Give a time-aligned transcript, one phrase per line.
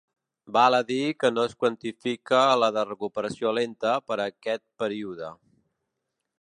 [0.55, 5.33] Val a dir que no quantifica la de recuperació lenta per a aquest període.